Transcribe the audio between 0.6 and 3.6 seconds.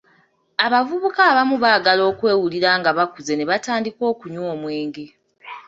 Abavubuka abamu baagala okwewulira nga bakuze ne